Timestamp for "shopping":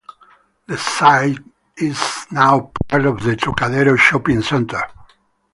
3.99-4.41